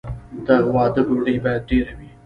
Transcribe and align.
د 0.45 0.47
واده 0.73 1.01
ډوډۍ 1.07 1.35
باید 1.43 1.63
ډیره 1.69 1.91
وي. 1.97 2.09